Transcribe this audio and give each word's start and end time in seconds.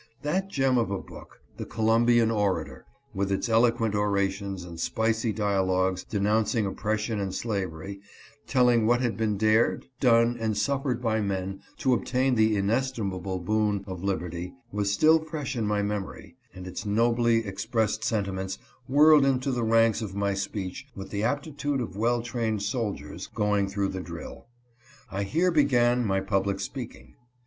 That 0.23 0.49
gem 0.49 0.79
of 0.79 0.89
a 0.89 0.97
bookr 0.97 1.33
the 1.57 1.65
Columbian 1.67 2.31
Orator, 2.31 2.87
with 3.13 3.31
its 3.31 3.47
eloquent 3.47 3.93
orations 3.93 4.63
and 4.63 4.79
spicy 4.79 5.31
dialogues 5.31 6.03
denouncing 6.03 6.65
oppression 6.65 7.19
and 7.19 7.35
slavery— 7.35 8.01
tell 8.47 8.67
ing 8.67 8.87
what 8.87 9.01
had 9.01 9.15
been 9.15 9.37
dared, 9.37 9.85
done, 9.99 10.37
and 10.39 10.57
suffered 10.57 11.03
by 11.03 11.21
men, 11.21 11.61
to 11.77 11.93
obtain 11.93 12.33
the 12.33 12.55
inestimable 12.55 13.37
boon 13.41 13.83
of 13.85 14.03
liberty,— 14.03 14.55
was 14.71 14.91
still 14.91 15.19
fresh 15.19 15.55
in 15.55 15.67
my 15.67 15.83
memory, 15.83 16.35
and 16.51 16.65
its 16.65 16.83
nobly 16.83 17.45
expressed 17.45 18.03
sentiments 18.03 18.57
whirled 18.87 19.23
into 19.23 19.51
the 19.51 19.63
ranks 19.63 20.01
of 20.01 20.15
my 20.15 20.33
speech 20.33 20.87
with 20.95 21.11
the 21.11 21.21
aptitude 21.21 21.79
of 21.79 21.95
well 21.95 22.23
trained 22.23 22.63
soldiers 22.63 23.27
going 23.27 23.67
through 23.67 23.89
the 23.89 24.01
drill. 24.01 24.47
I 25.11 25.21
here 25.21 25.51
began 25.51 26.03
my 26.03 26.21
public 26.21 26.59
speaking. 26.59 27.13